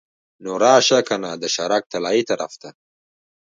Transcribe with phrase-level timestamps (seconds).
[0.43, 2.69] نو راشه کنه د شهرک طلایې طرف ته.